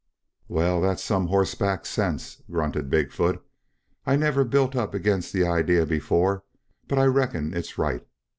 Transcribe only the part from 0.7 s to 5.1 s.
that's some horseback sense," grunted Big foot. "I never built up